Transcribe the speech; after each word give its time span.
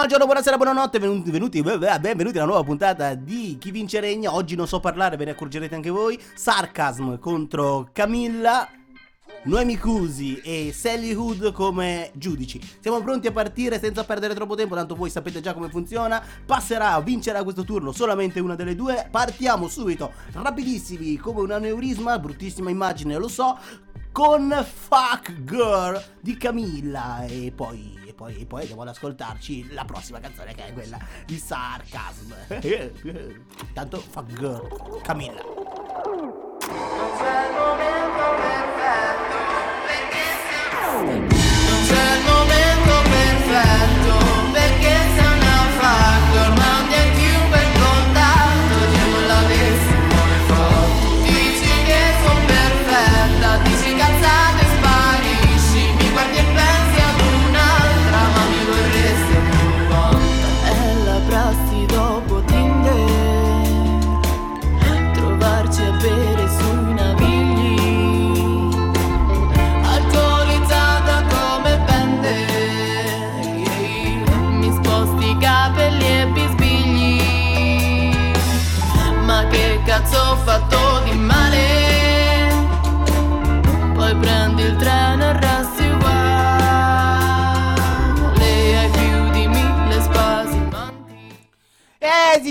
Buongiorno, 0.00 0.24
buonasera, 0.24 0.56
buonanotte, 0.56 0.98
venuti, 0.98 1.30
venuti, 1.30 1.60
benvenuti 1.60 2.38
alla 2.38 2.46
nuova 2.46 2.64
puntata 2.64 3.12
di 3.12 3.58
Chi 3.60 3.70
vince 3.70 4.00
regna. 4.00 4.34
Oggi 4.34 4.56
non 4.56 4.66
so 4.66 4.80
parlare, 4.80 5.18
ve 5.18 5.26
ne 5.26 5.32
accorgerete 5.32 5.74
anche 5.74 5.90
voi. 5.90 6.18
Sarcasm 6.34 7.18
contro 7.18 7.90
Camilla. 7.92 8.66
Noemi 9.42 9.76
Cusi 9.76 10.40
e 10.42 10.72
Sally 10.72 11.12
Hood 11.12 11.52
come 11.52 12.12
giudici. 12.14 12.58
Siamo 12.80 13.02
pronti 13.02 13.26
a 13.26 13.32
partire 13.32 13.78
senza 13.78 14.02
perdere 14.04 14.32
troppo 14.32 14.54
tempo, 14.54 14.74
tanto 14.74 14.94
voi 14.94 15.10
sapete 15.10 15.42
già 15.42 15.52
come 15.52 15.68
funziona. 15.68 16.22
Passerà, 16.46 16.98
vincerà 17.00 17.42
questo 17.42 17.64
turno 17.64 17.92
solamente 17.92 18.40
una 18.40 18.54
delle 18.54 18.74
due. 18.74 19.06
Partiamo 19.10 19.68
subito, 19.68 20.12
rapidissimi, 20.32 21.18
come 21.18 21.40
un 21.42 21.50
aneurisma, 21.50 22.18
bruttissima 22.18 22.70
immagine, 22.70 23.18
lo 23.18 23.28
so, 23.28 23.58
con 24.12 24.48
Fuck 24.64 25.44
Girl 25.44 26.02
di 26.22 26.38
Camilla 26.38 27.22
e 27.26 27.52
poi 27.54 28.09
poi, 28.20 28.36
e 28.36 28.44
poi 28.44 28.60
andiamo 28.60 28.82
ad 28.82 28.88
ascoltarci 28.88 29.72
la 29.72 29.86
prossima 29.86 30.20
canzone 30.20 30.54
che 30.54 30.66
è 30.66 30.72
quella 30.74 30.98
di 31.24 31.38
Sarcasm. 31.38 32.34
Tanto 33.72 33.98
fa 33.98 34.26
girl, 34.26 35.00
Camilla. 35.00 35.40
Non 35.40 37.10
c'è 37.16 37.50
momento 37.50 38.49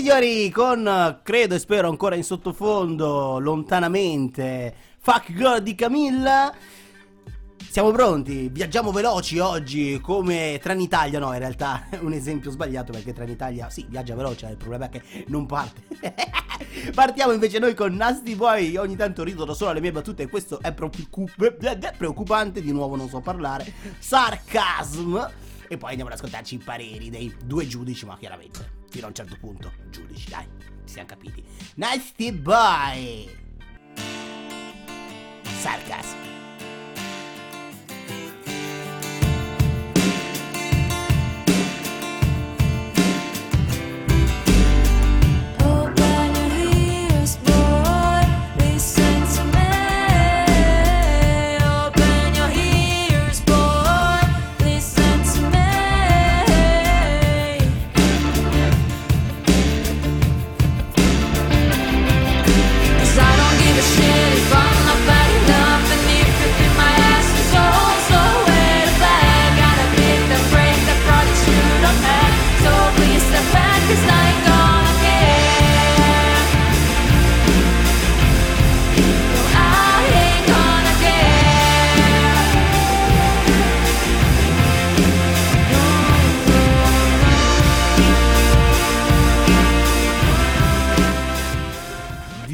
Signori, 0.00 0.48
con 0.48 1.20
credo 1.22 1.54
e 1.54 1.58
spero 1.58 1.86
ancora 1.90 2.14
in 2.14 2.24
sottofondo, 2.24 3.38
lontanamente, 3.38 4.74
Fuck 4.98 5.34
Girl 5.34 5.60
di 5.60 5.74
Camilla. 5.74 6.54
Siamo 7.68 7.90
pronti? 7.90 8.48
Viaggiamo 8.48 8.92
veloci 8.92 9.38
oggi 9.40 10.00
come 10.00 10.58
Trenitalia, 10.62 11.18
no 11.18 11.34
in 11.34 11.38
realtà 11.38 11.88
è 11.90 11.98
un 12.00 12.14
esempio 12.14 12.50
sbagliato 12.50 12.92
perché 12.92 13.12
Trenitalia 13.12 13.68
sì 13.68 13.84
viaggia 13.90 14.14
veloce, 14.14 14.46
il 14.46 14.56
problema 14.56 14.86
è 14.86 14.88
che 14.88 15.02
non 15.26 15.44
parte. 15.44 15.82
Partiamo 16.94 17.32
invece 17.32 17.58
noi 17.58 17.74
con 17.74 17.94
Nasty 17.94 18.34
Boy, 18.34 18.76
ogni 18.78 18.96
tanto 18.96 19.22
ridono 19.22 19.52
solo 19.52 19.72
alle 19.72 19.82
mie 19.82 19.92
battute 19.92 20.22
e 20.22 20.28
questo 20.28 20.62
è 20.62 20.72
preoccup- 20.72 21.94
preoccupante, 21.98 22.62
di 22.62 22.72
nuovo 22.72 22.96
non 22.96 23.10
so 23.10 23.20
parlare. 23.20 23.70
Sarcasm. 23.98 25.18
E 25.68 25.76
poi 25.76 25.90
andiamo 25.90 26.10
ad 26.10 26.16
ascoltarci 26.16 26.54
i 26.54 26.58
pareri 26.58 27.10
dei 27.10 27.36
due 27.44 27.66
giudici, 27.66 28.06
ma 28.06 28.16
chiaramente 28.16 28.79
fino 28.90 29.06
a 29.06 29.08
un 29.08 29.14
certo 29.14 29.36
punto 29.40 29.72
giudici, 29.88 30.28
dai, 30.28 30.46
ci 30.84 30.92
siamo 30.92 31.08
capiti. 31.08 31.42
Nasty 31.76 32.32
Boy. 32.32 33.38
Sarcasm. 35.60 36.29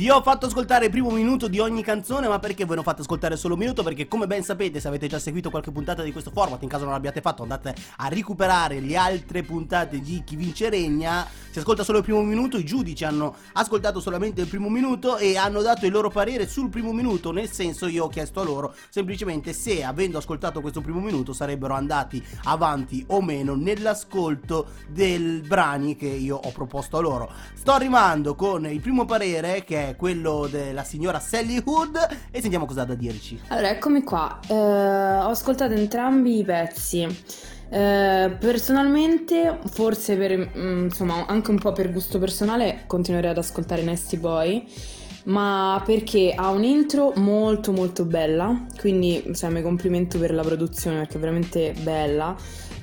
Vi 0.07 0.13
ho 0.13 0.23
fatto 0.23 0.47
ascoltare 0.47 0.85
il 0.85 0.93
primo 0.93 1.11
minuto 1.11 1.49
di 1.49 1.59
ogni 1.59 1.83
canzone, 1.83 2.29
ma 2.29 2.39
perché 2.39 2.65
voi 2.65 2.77
non 2.77 2.85
fate 2.85 3.01
ascoltare 3.01 3.37
solo 3.37 3.55
un 3.55 3.59
minuto? 3.59 3.83
Perché 3.83 4.07
come 4.07 4.29
ben 4.29 4.45
sapete, 4.45 4.79
se 4.79 4.87
avete 4.87 5.09
già 5.09 5.19
seguito 5.19 5.51
qualche 5.51 5.73
puntata 5.73 6.05
di 6.05 6.13
questo 6.13 6.31
format, 6.31 6.63
in 6.63 6.69
caso 6.69 6.85
non 6.85 6.93
l'abbiate 6.93 7.21
fatto, 7.21 7.43
andate 7.43 7.75
a 7.97 8.07
recuperare 8.07 8.79
le 8.79 8.95
altre 8.95 9.43
puntate 9.43 9.99
di 9.99 10.23
Chi 10.25 10.37
vince 10.37 10.71
regna. 10.71 11.27
Si 11.51 11.59
ascolta 11.59 11.83
solo 11.83 11.99
il 11.99 12.05
primo 12.05 12.23
minuto, 12.23 12.57
i 12.57 12.65
giudici 12.65 13.05
hanno 13.05 13.35
ascoltato 13.55 13.99
solamente 13.99 14.43
il 14.43 14.47
primo 14.47 14.69
minuto 14.69 15.17
e 15.17 15.37
hanno 15.37 15.61
dato 15.61 15.87
il 15.87 15.93
loro 15.93 16.09
parere 16.09 16.47
sul 16.47 16.69
primo 16.69 16.93
minuto, 16.93 17.33
nel 17.33 17.51
senso 17.51 17.89
io 17.89 18.05
ho 18.05 18.09
chiesto 18.09 18.41
a 18.41 18.45
loro 18.45 18.75
semplicemente 18.91 19.53
se 19.53 19.83
avendo 19.83 20.19
ascoltato 20.19 20.61
questo 20.61 20.83
primo 20.83 21.01
minuto 21.01 21.33
sarebbero 21.33 21.75
andati 21.75 22.23
avanti 22.45 23.03
o 23.09 23.21
meno 23.23 23.57
nell'ascolto 23.57 24.69
del 24.87 25.41
brani 25.41 25.97
che 25.97 26.07
io 26.07 26.37
ho 26.37 26.53
proposto 26.53 26.99
a 26.99 27.01
loro. 27.01 27.33
Sto 27.55 27.77
rimando 27.79 28.37
con 28.37 28.67
il 28.67 28.81
primo 28.81 29.05
parere 29.05 29.65
che 29.65 29.89
è 29.89 29.96
quello 29.97 30.49
della 30.51 30.85
signora 30.85 31.19
Sally 31.19 31.63
Hood 31.65 31.97
e 32.31 32.41
sentiamo 32.41 32.67
cosa 32.67 32.83
ha 32.83 32.85
da 32.85 32.95
dirci. 32.95 33.41
Allora, 33.49 33.71
eccomi 33.71 34.03
qua. 34.03 34.39
Eh, 34.47 34.55
ho 34.55 35.29
ascoltato 35.29 35.75
entrambi 35.75 36.39
i 36.39 36.45
pezzi. 36.45 37.07
Eh, 37.69 38.37
personalmente, 38.39 39.59
forse 39.71 40.17
per 40.17 40.51
mm, 40.57 40.85
insomma, 40.85 41.27
anche 41.27 41.51
un 41.51 41.59
po' 41.59 41.73
per 41.73 41.91
gusto 41.91 42.19
personale, 42.19 42.85
continuerei 42.87 43.31
ad 43.31 43.39
ascoltare 43.39 43.83
Nasty 43.83 44.17
Boy. 44.19 44.65
Ma 45.25 45.83
perché 45.85 46.33
ha 46.37 46.51
un 46.51 46.63
intro 46.63 47.13
molto 47.17 47.73
molto 47.73 48.05
bella, 48.05 48.65
quindi 48.79 49.25
cioè, 49.35 49.51
mi 49.51 49.61
complimento 49.61 50.21
per 50.21 50.33
la 50.33 50.43
produzione 50.43 50.99
perché 50.99 51.17
è 51.17 51.19
veramente 51.19 51.75
bella 51.83 52.37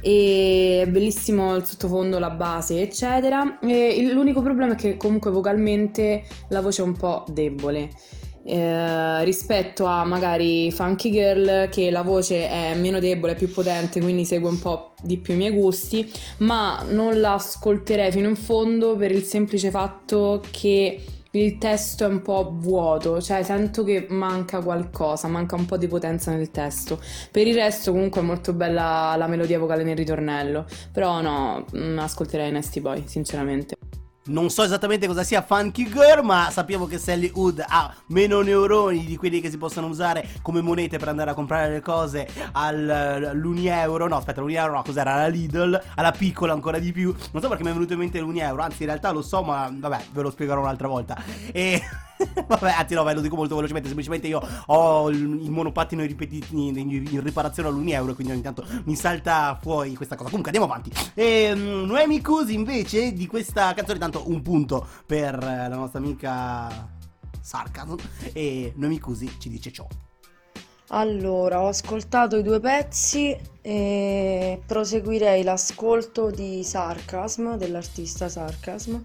e 0.03 0.81
è 0.85 0.87
bellissimo 0.89 1.55
il 1.55 1.63
sottofondo, 1.65 2.19
la 2.19 2.29
base, 2.29 2.81
eccetera. 2.81 3.59
E 3.61 4.11
l'unico 4.11 4.41
problema 4.41 4.73
è 4.73 4.75
che 4.75 4.97
comunque 4.97 5.31
vocalmente 5.31 6.23
la 6.49 6.59
voce 6.59 6.81
è 6.81 6.85
un 6.85 6.97
po' 6.97 7.23
debole. 7.29 7.89
eh, 8.45 9.23
rispetto 9.23 9.85
a 9.85 10.03
magari 10.03 10.69
Funky 10.71 11.09
Girl 11.11 11.69
che 11.69 11.89
la 11.89 12.01
voce 12.01 12.49
è 12.49 12.75
meno 12.75 12.99
debole, 12.99 13.33
è 13.33 13.35
più 13.35 13.51
potente, 13.51 14.01
quindi 14.01 14.25
segue 14.25 14.49
un 14.49 14.59
po' 14.59 14.93
di 15.01 15.17
più 15.17 15.33
i 15.33 15.37
miei 15.37 15.51
gusti, 15.51 16.09
ma 16.39 16.83
non 16.89 17.19
la 17.19 17.33
ascolterei 17.33 18.11
fino 18.11 18.27
in 18.27 18.35
fondo 18.35 18.95
per 18.95 19.11
il 19.11 19.23
semplice 19.23 19.69
fatto 19.69 20.43
che 20.51 20.99
il 21.35 21.57
testo 21.57 22.05
è 22.05 22.07
un 22.07 22.21
po' 22.21 22.53
vuoto, 22.55 23.19
cioè 23.19 23.41
sento 23.43 23.83
che 23.83 24.05
manca 24.09 24.61
qualcosa, 24.61 25.27
manca 25.27 25.55
un 25.55 25.65
po' 25.65 25.77
di 25.77 25.87
potenza 25.87 26.31
nel 26.31 26.51
testo. 26.51 26.99
Per 27.31 27.47
il 27.47 27.55
resto 27.55 27.91
comunque 27.91 28.21
è 28.21 28.23
molto 28.23 28.53
bella 28.53 29.15
la 29.17 29.27
melodia 29.27 29.57
vocale 29.57 29.83
nel 29.83 29.95
ritornello, 29.95 30.65
però 30.91 31.21
no, 31.21 31.65
mm, 31.75 31.97
ascolterei 31.97 32.51
Nasty 32.51 32.81
Boy, 32.81 33.03
sinceramente. 33.07 33.75
Non 34.25 34.49
so 34.49 34.63
esattamente 34.63 35.05
cosa 35.05 35.21
sia 35.21 35.41
Funky 35.41 35.89
Girl, 35.89 36.23
ma 36.23 36.49
sappiamo 36.49 36.85
che 36.85 36.97
Sally 36.97 37.29
Hood 37.33 37.61
ha 37.67 37.93
meno 38.07 38.39
neuroni 38.39 39.03
di 39.03 39.17
quelli 39.17 39.41
che 39.41 39.49
si 39.49 39.57
possono 39.57 39.87
usare 39.87 40.25
come 40.41 40.61
monete 40.61 40.97
per 40.97 41.09
andare 41.09 41.31
a 41.31 41.33
comprare 41.33 41.69
le 41.69 41.81
cose 41.81 42.29
al- 42.53 42.89
all'Unieuro. 42.89 44.07
No, 44.07 44.15
aspetta, 44.15 44.39
l'Unieuro 44.39 44.75
no, 44.75 44.81
cos'era? 44.81 45.15
La 45.15 45.27
Lidl, 45.27 45.81
alla 45.95 46.11
piccola 46.11 46.53
ancora 46.53 46.79
di 46.79 46.93
più. 46.93 47.13
Non 47.33 47.41
so 47.41 47.49
perché 47.49 47.63
mi 47.63 47.71
è 47.71 47.73
venuto 47.73 47.91
in 47.91 47.99
mente 47.99 48.21
l'Unieuro, 48.21 48.61
anzi 48.61 48.83
in 48.83 48.87
realtà 48.87 49.11
lo 49.11 49.21
so, 49.21 49.43
ma 49.43 49.69
vabbè, 49.69 50.05
ve 50.13 50.21
lo 50.21 50.31
spiegherò 50.31 50.61
un'altra 50.61 50.87
volta. 50.87 51.21
E 51.51 51.81
Vabbè, 52.47 52.71
anzi 52.71 52.93
no, 52.93 53.03
vai, 53.03 53.15
lo 53.15 53.21
dico 53.21 53.35
molto 53.35 53.55
velocemente, 53.55 53.87
semplicemente 53.87 54.27
io 54.27 54.41
ho 54.67 55.09
il, 55.09 55.17
il 55.17 55.51
monopattino 55.51 56.03
in, 56.03 56.15
in- 56.51 56.77
in- 56.77 57.21
riparazione 57.21 57.69
all'Unieuro, 57.69 58.13
quindi 58.13 58.33
ogni 58.33 58.41
tanto 58.41 58.65
mi 58.85 58.95
salta 58.95 59.57
fuori 59.61 59.95
questa 59.95 60.15
cosa. 60.15 60.29
Comunque 60.29 60.51
andiamo 60.51 60.71
avanti. 60.71 60.91
E, 61.13 61.53
mm, 61.55 61.85
Noemi 61.85 62.21
Cusi 62.21 62.53
invece 62.53 63.13
di 63.13 63.27
questa 63.27 63.73
canzone, 63.73 63.99
tanto 63.99 64.29
un 64.29 64.41
punto 64.41 64.85
per 65.05 65.35
eh, 65.35 65.67
la 65.69 65.75
nostra 65.75 65.99
amica 65.99 66.89
Sarcasm 67.41 67.95
e 68.31 68.73
Noemi 68.75 68.99
Cusi 68.99 69.29
ci 69.39 69.49
dice 69.49 69.71
ciò. 69.71 69.85
Allora, 70.89 71.61
ho 71.61 71.67
ascoltato 71.69 72.37
i 72.37 72.43
due 72.43 72.59
pezzi 72.59 73.35
e 73.61 74.61
proseguirei 74.65 75.41
l'ascolto 75.41 76.29
di 76.29 76.63
Sarcasm, 76.63 77.55
dell'artista 77.55 78.29
Sarcasm, 78.29 78.97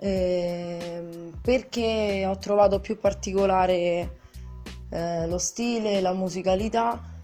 ehm, 0.00 1.38
perché 1.42 2.24
ho 2.26 2.38
trovato 2.38 2.80
più 2.80 2.98
particolare 2.98 4.18
eh, 4.90 5.26
lo 5.26 5.38
stile, 5.38 6.00
la 6.00 6.12
musicalità 6.12 7.18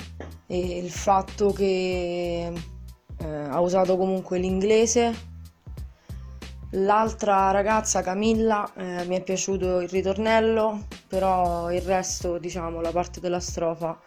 e 0.46 0.78
il 0.78 0.90
fatto 0.90 1.52
che 1.52 2.52
eh, 3.18 3.26
ha 3.26 3.60
usato 3.60 3.96
comunque 3.96 4.38
l'inglese. 4.38 5.34
L'altra 6.70 7.50
ragazza, 7.52 8.02
Camilla, 8.02 8.70
eh, 8.74 9.04
mi 9.06 9.16
è 9.16 9.22
piaciuto 9.22 9.80
il 9.80 9.88
ritornello, 9.88 10.86
però 11.08 11.72
il 11.72 11.80
resto, 11.80 12.38
diciamo, 12.38 12.80
la 12.80 12.90
parte 12.90 13.20
della 13.20 13.40
strofa, 13.40 13.98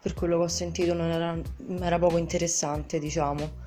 per 0.00 0.14
quello 0.14 0.38
che 0.38 0.44
ho 0.44 0.48
sentito, 0.48 0.94
non 0.94 1.10
era, 1.10 1.36
era 1.80 1.98
poco 1.98 2.16
interessante, 2.16 2.98
diciamo. 2.98 3.64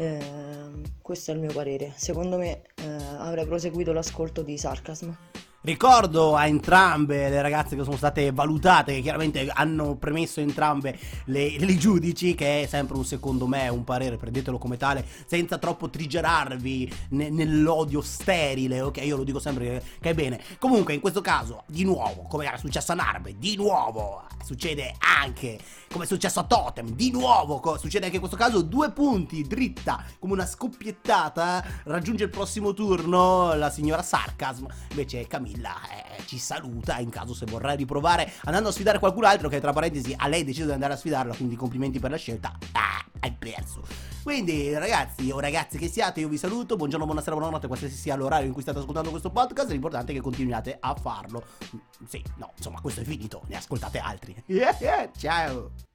Ehm, 0.00 0.82
questo 1.02 1.30
è 1.30 1.34
il 1.34 1.40
mio 1.40 1.52
parere. 1.52 1.92
Secondo 1.94 2.38
me 2.38 2.62
eh, 2.76 2.88
avrei 3.18 3.44
proseguito 3.44 3.92
l'ascolto 3.92 4.42
di 4.42 4.56
Sarcasm. 4.56 5.10
Ricordo 5.62 6.36
a 6.36 6.46
entrambe 6.46 7.28
le 7.28 7.42
ragazze 7.42 7.76
che 7.76 7.84
sono 7.84 7.98
state 7.98 8.32
valutate, 8.32 8.94
che 8.94 9.02
chiaramente 9.02 9.46
hanno 9.52 9.94
premesso 9.96 10.40
entrambe 10.40 10.98
le, 11.26 11.58
le 11.58 11.76
giudici, 11.76 12.34
che 12.34 12.62
è 12.62 12.66
sempre 12.66 12.96
un 12.96 13.04
secondo 13.04 13.46
me 13.46 13.68
un 13.68 13.84
parere, 13.84 14.16
prendetelo 14.16 14.56
come 14.56 14.78
tale, 14.78 15.04
senza 15.26 15.58
troppo 15.58 15.90
trigerarvi 15.90 16.92
ne- 17.10 17.28
nell'odio 17.28 18.00
sterile, 18.00 18.80
ok? 18.80 19.04
Io 19.04 19.18
lo 19.18 19.22
dico 19.22 19.38
sempre 19.38 19.64
che, 19.64 19.82
che 20.00 20.10
è 20.10 20.14
bene. 20.14 20.40
Comunque, 20.58 20.94
in 20.94 21.00
questo 21.00 21.20
caso, 21.20 21.64
di 21.66 21.84
nuovo, 21.84 22.22
come 22.22 22.46
era 22.46 22.56
successo 22.56 22.92
a 22.92 22.94
Narbe, 22.94 23.36
di 23.36 23.54
nuovo 23.56 24.22
succede 24.42 24.94
anche, 25.00 25.58
come 25.90 26.04
è 26.04 26.06
successo 26.06 26.40
a 26.40 26.44
Totem, 26.44 26.88
di 26.92 27.10
nuovo 27.10 27.60
co- 27.60 27.76
succede 27.76 28.06
anche 28.06 28.16
in 28.16 28.22
questo 28.22 28.38
caso, 28.38 28.62
due 28.62 28.92
punti 28.92 29.42
dritta, 29.42 30.02
come 30.18 30.32
una 30.32 30.46
scoppiettata, 30.46 31.62
raggiunge 31.84 32.24
il 32.24 32.30
prossimo 32.30 32.72
turno 32.72 33.52
la 33.52 33.68
signora 33.68 34.02
Sarcasm, 34.02 34.64
invece 34.88 35.26
Camilla 35.26 35.49
eh, 35.56 36.22
ci 36.26 36.38
saluta 36.38 36.98
in 36.98 37.10
caso 37.10 37.34
se 37.34 37.46
vorrà 37.46 37.72
riprovare 37.72 38.30
andando 38.44 38.68
a 38.68 38.72
sfidare 38.72 38.98
qualcun 38.98 39.24
altro 39.24 39.48
che 39.48 39.60
tra 39.60 39.72
parentesi 39.72 40.14
a 40.16 40.28
lei 40.28 40.44
deciso 40.44 40.66
di 40.66 40.72
andare 40.72 40.94
a 40.94 40.96
sfidarla, 40.96 41.34
quindi 41.34 41.56
complimenti 41.56 41.98
per 41.98 42.10
la 42.10 42.16
scelta. 42.16 42.56
Ah, 42.72 43.04
hai 43.20 43.32
perso. 43.32 43.82
Quindi 44.22 44.72
ragazzi 44.74 45.30
o 45.30 45.40
ragazze 45.40 45.78
che 45.78 45.88
siate, 45.88 46.20
io 46.20 46.28
vi 46.28 46.36
saluto, 46.36 46.76
buongiorno, 46.76 47.06
buonasera, 47.06 47.36
buonanotte, 47.36 47.66
qualsiasi 47.66 47.96
sia 47.96 48.16
l'orario 48.16 48.46
in 48.46 48.52
cui 48.52 48.62
state 48.62 48.78
ascoltando 48.78 49.10
questo 49.10 49.30
podcast, 49.30 49.70
l'importante 49.70 50.12
è 50.12 50.14
che 50.14 50.20
continuiate 50.20 50.76
a 50.78 50.94
farlo. 50.94 51.44
Sì, 52.06 52.22
no, 52.36 52.52
insomma, 52.56 52.80
questo 52.80 53.00
è 53.00 53.04
finito, 53.04 53.42
ne 53.46 53.56
ascoltate 53.56 53.98
altri. 53.98 54.34
Ciao. 55.16 55.89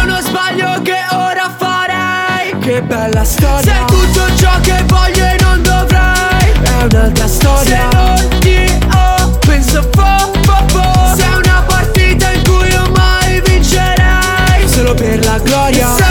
è 0.00 0.02
uno 0.02 0.20
sbaglio 0.20 0.80
che 0.82 0.98
ora 1.12 1.50
farei. 1.56 2.58
Che 2.58 2.82
bella 2.82 3.24
storia. 3.24 3.72
Sei 3.72 3.84
tutto 3.86 4.34
ciò 4.36 4.60
che 4.60 4.82
voglio 4.86 5.24
e 5.24 5.36
non 5.40 5.62
dovrei 5.62 6.52
È 6.62 6.82
un'altra 6.82 7.28
storia. 7.28 7.88
Se 7.90 7.96
non 7.96 8.38
ti 8.40 8.78
ho, 8.94 9.38
penso 9.46 9.88
po' 9.88 10.30
po' 10.42 10.64
po' 10.72 11.14
Sei 11.16 11.34
una 11.34 11.64
partita 11.66 12.30
in 12.30 12.42
cui 12.44 12.68
io 12.68 12.90
mai 12.94 13.40
vincerei. 13.42 14.68
Solo 14.68 14.94
per 14.94 15.24
la 15.24 15.38
gloria. 15.38 16.09